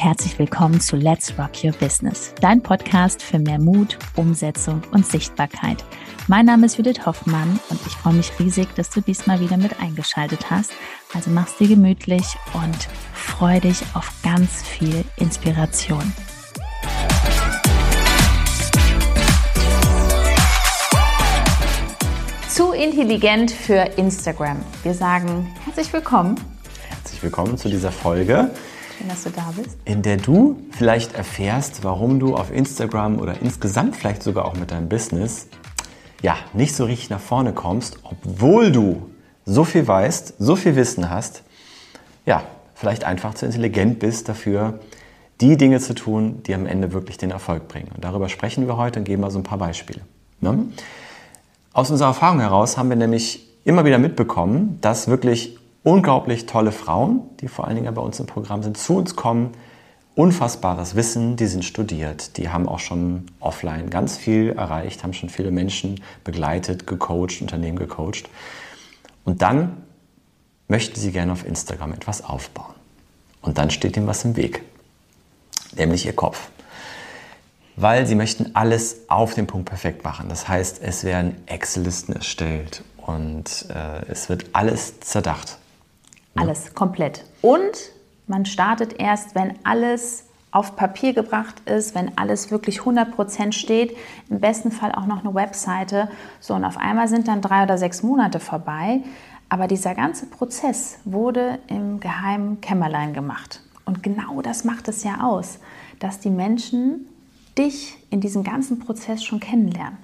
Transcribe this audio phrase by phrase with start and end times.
[0.00, 5.06] und herzlich willkommen zu Let's Rock Your Business, dein Podcast für mehr Mut, Umsetzung und
[5.06, 5.84] Sichtbarkeit.
[6.26, 9.80] Mein Name ist Judith Hoffmann und ich freue mich riesig, dass du diesmal wieder mit
[9.80, 10.72] eingeschaltet hast.
[11.12, 12.24] Also mach's dir gemütlich
[12.54, 16.12] und freu dich auf ganz viel Inspiration.
[22.48, 24.56] Zu intelligent für Instagram.
[24.82, 26.36] Wir sagen herzlich willkommen.
[26.88, 28.50] Herzlich willkommen zu dieser Folge.
[29.00, 29.78] Schön, dass du da bist.
[29.86, 34.72] In der du vielleicht erfährst, warum du auf Instagram oder insgesamt vielleicht sogar auch mit
[34.72, 35.46] deinem Business
[36.20, 39.10] ja, nicht so richtig nach vorne kommst, obwohl du
[39.46, 41.44] so viel weißt, so viel Wissen hast,
[42.26, 42.42] ja,
[42.74, 44.80] vielleicht einfach zu intelligent bist dafür,
[45.40, 47.88] die Dinge zu tun, die am Ende wirklich den Erfolg bringen.
[47.94, 50.02] Und darüber sprechen wir heute und geben mal so ein paar Beispiele.
[50.42, 50.66] Ne?
[51.72, 57.22] Aus unserer Erfahrung heraus haben wir nämlich immer wieder mitbekommen, dass wirklich unglaublich tolle Frauen,
[57.40, 59.52] die vor allen Dingen bei uns im Programm sind, zu uns kommen.
[60.14, 65.30] Unfassbares Wissen, die sind studiert, die haben auch schon offline ganz viel erreicht, haben schon
[65.30, 68.28] viele Menschen begleitet, gecoacht, Unternehmen gecoacht.
[69.24, 69.84] Und dann
[70.68, 72.74] möchten sie gerne auf Instagram etwas aufbauen.
[73.40, 74.62] Und dann steht ihnen was im Weg,
[75.76, 76.50] nämlich ihr Kopf.
[77.76, 80.28] Weil sie möchten alles auf den Punkt perfekt machen.
[80.28, 85.56] Das heißt, es werden Excel-Listen erstellt und äh, es wird alles zerdacht.
[86.34, 87.24] Alles, komplett.
[87.42, 87.92] Und
[88.26, 93.96] man startet erst, wenn alles auf Papier gebracht ist, wenn alles wirklich 100% steht,
[94.28, 96.08] im besten Fall auch noch eine Webseite.
[96.40, 99.00] So, und auf einmal sind dann drei oder sechs Monate vorbei.
[99.48, 103.62] Aber dieser ganze Prozess wurde im geheimen Kämmerlein gemacht.
[103.84, 105.58] Und genau das macht es ja aus,
[105.98, 107.06] dass die Menschen
[107.58, 109.98] dich in diesem ganzen Prozess schon kennenlernen.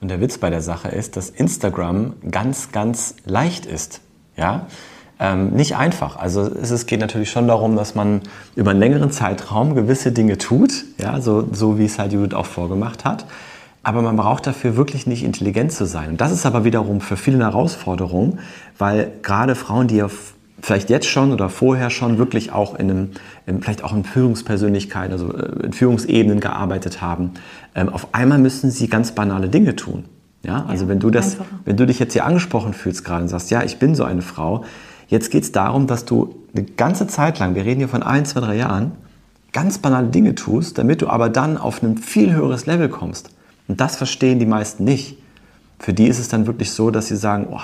[0.00, 4.00] Und der Witz bei der Sache ist, dass Instagram ganz, ganz leicht ist.
[4.36, 4.66] Ja?
[5.22, 6.16] Ähm, nicht einfach.
[6.16, 8.22] Also es, geht natürlich schon darum, dass man
[8.56, 12.46] über einen längeren Zeitraum gewisse Dinge tut, ja, so, so wie es halt Judith auch
[12.46, 13.26] vorgemacht hat.
[13.84, 16.10] Aber man braucht dafür wirklich nicht intelligent zu sein.
[16.10, 18.40] Und das ist aber wiederum für viele eine Herausforderung,
[18.78, 20.08] weil gerade Frauen, die ja
[20.60, 23.10] vielleicht jetzt schon oder vorher schon wirklich auch in einem,
[23.46, 27.34] in, vielleicht auch in Führungspersönlichkeiten, also äh, in Führungsebenen gearbeitet haben,
[27.76, 30.04] ähm, auf einmal müssen sie ganz banale Dinge tun.
[30.44, 31.60] Ja, also ja, wenn du das, einfacher.
[31.64, 34.22] wenn du dich jetzt hier angesprochen fühlst gerade und sagst, ja, ich bin so eine
[34.22, 34.64] Frau,
[35.12, 38.24] Jetzt geht es darum, dass du eine ganze Zeit lang, wir reden hier von ein,
[38.24, 38.92] zwei, drei Jahren,
[39.52, 43.28] ganz banale Dinge tust, damit du aber dann auf ein viel höheres Level kommst.
[43.68, 45.18] Und das verstehen die meisten nicht.
[45.78, 47.60] Für die ist es dann wirklich so, dass sie sagen, oh,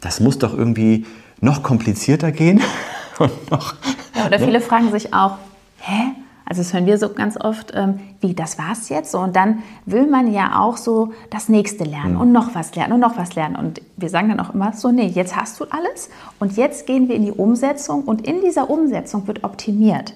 [0.00, 1.06] das muss doch irgendwie
[1.40, 2.60] noch komplizierter gehen.
[3.20, 3.76] Und noch,
[4.16, 4.44] ja, oder ne?
[4.44, 5.38] viele fragen sich auch,
[5.78, 6.02] hä?
[6.48, 9.10] Also das hören wir so ganz oft, ähm, wie, das war's jetzt?
[9.10, 12.20] So, und dann will man ja auch so das nächste lernen mhm.
[12.22, 13.54] und noch was lernen und noch was lernen.
[13.54, 16.08] Und wir sagen dann auch immer so, nee, jetzt hast du alles
[16.40, 20.14] und jetzt gehen wir in die Umsetzung und in dieser Umsetzung wird optimiert.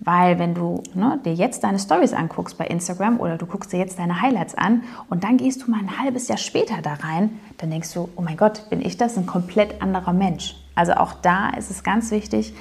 [0.00, 3.78] Weil wenn du ne, dir jetzt deine Stories anguckst bei Instagram oder du guckst dir
[3.78, 7.40] jetzt deine Highlights an und dann gehst du mal ein halbes Jahr später da rein,
[7.56, 10.56] dann denkst du, oh mein Gott, bin ich das ein komplett anderer Mensch.
[10.74, 12.52] Also auch da ist es ganz wichtig,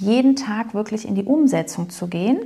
[0.00, 2.38] jeden Tag wirklich in die Umsetzung zu gehen.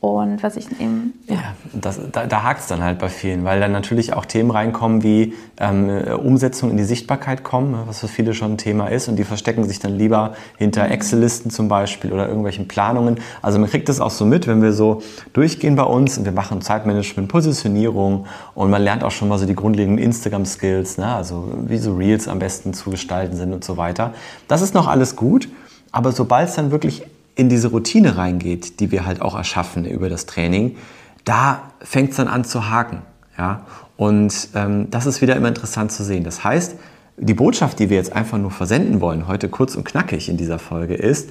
[0.00, 1.14] Und was ich eben.
[1.26, 4.26] Ja, ja das, da, da hakt es dann halt bei vielen, weil dann natürlich auch
[4.26, 5.88] Themen reinkommen wie ähm,
[6.18, 9.08] Umsetzung in die Sichtbarkeit kommen, ne, was für viele schon ein Thema ist.
[9.08, 10.92] Und die verstecken sich dann lieber hinter mhm.
[10.92, 13.18] Excel-Listen zum Beispiel oder irgendwelchen Planungen.
[13.42, 16.32] Also man kriegt das auch so mit, wenn wir so durchgehen bei uns und wir
[16.32, 21.12] machen Zeitmanagement, Positionierung und man lernt auch schon mal so die grundlegenden Instagram-Skills, ne?
[21.12, 24.14] also wie so Reels am besten zu gestalten sind und so weiter.
[24.46, 25.48] Das ist noch alles gut.
[25.92, 27.02] Aber sobald es dann wirklich
[27.34, 30.76] in diese Routine reingeht, die wir halt auch erschaffen über das Training,
[31.24, 33.02] da fängt es dann an zu haken.
[33.36, 33.62] Ja?
[33.96, 36.24] Und ähm, das ist wieder immer interessant zu sehen.
[36.24, 36.74] Das heißt,
[37.16, 40.58] die Botschaft, die wir jetzt einfach nur versenden wollen, heute kurz und knackig in dieser
[40.58, 41.30] Folge, ist,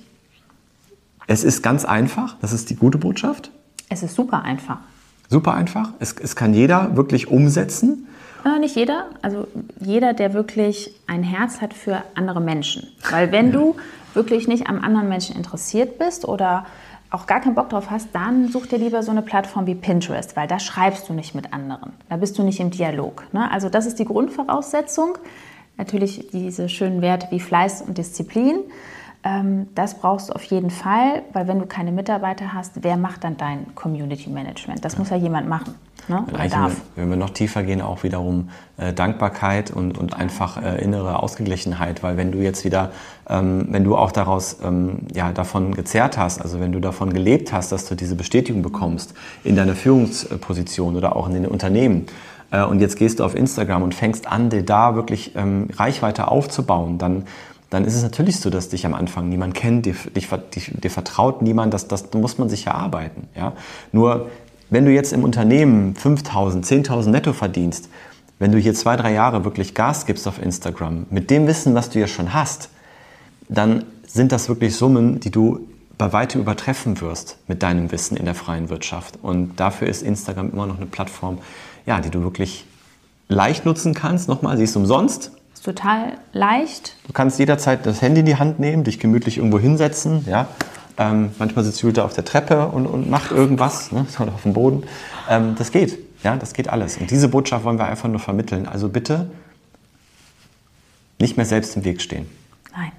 [1.31, 3.51] es ist ganz einfach, das ist die gute Botschaft.
[3.89, 4.79] Es ist super einfach.
[5.29, 5.91] Super einfach.
[5.99, 8.07] Es, es kann jeder wirklich umsetzen.
[8.45, 9.47] Äh, nicht jeder, also
[9.79, 12.87] jeder, der wirklich ein Herz hat für andere Menschen.
[13.09, 13.53] Weil wenn ja.
[13.53, 13.75] du
[14.13, 16.65] wirklich nicht am anderen Menschen interessiert bist oder
[17.11, 20.35] auch gar keinen Bock drauf hast, dann such dir lieber so eine Plattform wie Pinterest,
[20.35, 21.93] weil da schreibst du nicht mit anderen.
[22.09, 23.23] Da bist du nicht im Dialog.
[23.31, 23.49] Ne?
[23.51, 25.17] Also das ist die Grundvoraussetzung.
[25.77, 28.59] Natürlich diese schönen Werte wie Fleiß und Disziplin.
[29.23, 33.23] Ähm, das brauchst du auf jeden Fall, weil wenn du keine Mitarbeiter hast, wer macht
[33.23, 34.83] dann dein Community Management?
[34.83, 34.99] Das ja.
[34.99, 35.75] muss ja jemand machen.
[36.07, 36.25] Ne?
[36.33, 36.75] Oder darf.
[36.95, 42.01] Wenn, wir noch tiefer gehen, auch wiederum äh, Dankbarkeit und, und einfach äh, innere Ausgeglichenheit,
[42.01, 42.91] weil wenn du jetzt wieder,
[43.29, 47.53] ähm, wenn du auch daraus ähm, ja, davon gezerrt hast, also wenn du davon gelebt
[47.53, 49.13] hast, dass du diese Bestätigung bekommst
[49.43, 52.07] in deiner Führungsposition oder auch in den Unternehmen,
[52.51, 56.27] äh, und jetzt gehst du auf Instagram und fängst an, dir da wirklich ähm, Reichweite
[56.27, 57.25] aufzubauen, dann
[57.71, 60.91] dann ist es natürlich so, dass dich am Anfang niemand kennt, dir, dich, dich, dir
[60.91, 63.29] vertraut niemand, das, das muss man sich erarbeiten.
[63.33, 63.53] Ja?
[63.93, 64.29] Nur
[64.69, 67.87] wenn du jetzt im Unternehmen 5.000, 10.000 netto verdienst,
[68.39, 71.89] wenn du hier zwei, drei Jahre wirklich Gas gibst auf Instagram, mit dem Wissen, was
[71.89, 72.69] du ja schon hast,
[73.47, 75.67] dann sind das wirklich Summen, die du
[75.97, 79.17] bei weitem übertreffen wirst mit deinem Wissen in der freien Wirtschaft.
[79.21, 81.37] Und dafür ist Instagram immer noch eine Plattform,
[81.85, 82.65] ja, die du wirklich
[83.29, 84.27] leicht nutzen kannst.
[84.27, 85.31] Nochmal, sie ist umsonst
[85.61, 86.95] ist total leicht.
[87.05, 90.25] Du kannst jederzeit das Handy in die Hand nehmen, dich gemütlich irgendwo hinsetzen.
[90.27, 90.47] Ja?
[90.97, 94.07] Ähm, manchmal sitzt Julia auf der Treppe und, und macht irgendwas, ne?
[94.19, 94.83] oder auf dem Boden.
[95.29, 95.99] Ähm, das geht.
[96.23, 96.97] Ja, das geht alles.
[96.97, 98.67] Und diese Botschaft wollen wir einfach nur vermitteln.
[98.67, 99.29] Also bitte
[101.19, 102.27] nicht mehr selbst im Weg stehen.
[102.75, 102.91] Nein.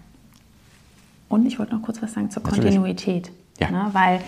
[1.29, 2.75] Und ich wollte noch kurz was sagen zur Natürlich.
[2.75, 3.33] Kontinuität.
[3.59, 3.71] Ja.
[3.71, 3.91] Ne?
[3.93, 4.21] Weil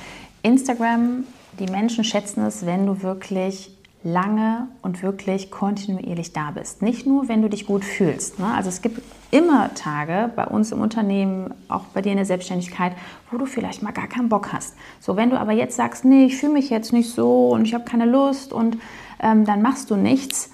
[0.42, 1.24] Instagram,
[1.60, 3.70] die Menschen schätzen es, wenn du wirklich
[4.04, 6.82] lange und wirklich kontinuierlich da bist.
[6.82, 8.38] Nicht nur, wenn du dich gut fühlst.
[8.38, 8.46] Ne?
[8.54, 12.92] Also es gibt immer Tage bei uns im Unternehmen, auch bei dir in der Selbstständigkeit,
[13.30, 14.76] wo du vielleicht mal gar keinen Bock hast.
[15.00, 17.72] So, wenn du aber jetzt sagst, nee, ich fühle mich jetzt nicht so und ich
[17.72, 18.76] habe keine Lust und
[19.20, 20.50] ähm, dann machst du nichts,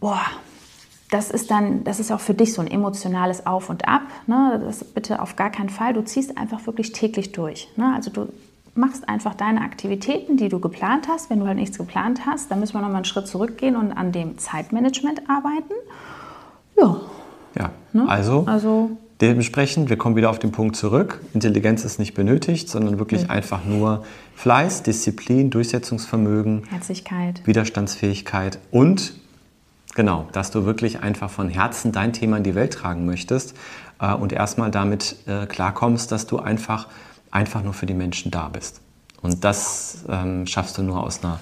[0.00, 0.20] boah,
[1.10, 4.02] das ist dann, das ist auch für dich so ein emotionales Auf und Ab.
[4.26, 4.60] Ne?
[4.64, 5.92] Das bitte auf gar keinen Fall.
[5.92, 7.68] Du ziehst einfach wirklich täglich durch.
[7.76, 7.92] Ne?
[7.94, 8.28] Also du
[8.74, 11.30] machst einfach deine Aktivitäten, die du geplant hast.
[11.30, 14.12] Wenn du halt nichts geplant hast, dann müssen wir nochmal einen Schritt zurückgehen und an
[14.12, 15.74] dem Zeitmanagement arbeiten.
[16.78, 17.00] Ja.
[17.58, 18.08] Ja, ne?
[18.08, 21.20] also, also dementsprechend, wir kommen wieder auf den Punkt zurück.
[21.34, 23.30] Intelligenz ist nicht benötigt, sondern wirklich mhm.
[23.30, 24.04] einfach nur
[24.36, 29.12] Fleiß, Disziplin, Durchsetzungsvermögen, Herzlichkeit, Widerstandsfähigkeit und
[29.94, 33.54] genau, dass du wirklich einfach von Herzen dein Thema in die Welt tragen möchtest
[34.00, 36.88] äh, und erstmal damit äh, klarkommst, dass du einfach
[37.32, 38.80] einfach nur für die Menschen da bist.
[39.20, 41.40] Und das ähm, schaffst du nur aus einer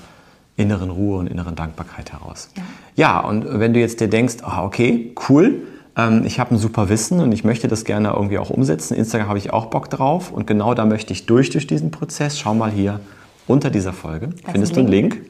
[0.57, 2.49] inneren Ruhe und inneren Dankbarkeit heraus.
[2.57, 2.63] Ja,
[2.97, 5.63] ja und wenn du jetzt dir denkst, oh, okay, cool,
[5.97, 8.95] ähm, ich habe ein super Wissen und ich möchte das gerne irgendwie auch umsetzen.
[8.95, 12.39] Instagram habe ich auch Bock drauf und genau da möchte ich durch durch diesen Prozess.
[12.39, 13.01] Schau mal hier
[13.47, 14.29] unter dieser Folge.
[14.43, 15.23] Das Findest du einen Link?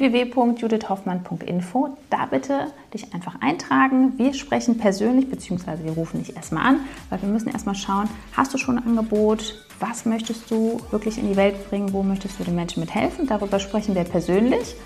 [0.00, 1.96] www.judithhoffmann.info.
[2.10, 4.18] Da bitte dich einfach eintragen.
[4.18, 6.80] Wir sprechen persönlich, beziehungsweise wir rufen dich erstmal an,
[7.10, 9.66] weil wir müssen erstmal schauen, hast du schon ein Angebot?
[9.80, 11.92] Was möchtest du wirklich in die Welt bringen?
[11.92, 13.26] Wo möchtest du den Menschen mithelfen?
[13.26, 14.76] Darüber sprechen wir persönlich.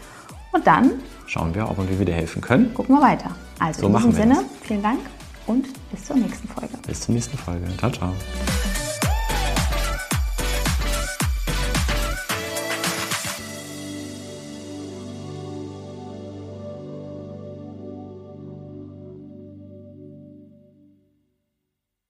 [0.52, 0.92] Und dann
[1.26, 2.72] schauen wir, ob wir dir helfen können.
[2.72, 3.30] Gucken wir weiter.
[3.58, 4.44] Also so in diesem Sinne, das.
[4.62, 5.00] vielen Dank
[5.46, 6.74] und bis zur nächsten Folge.
[6.86, 7.66] Bis zur nächsten Folge.
[7.78, 8.12] Ciao, ciao.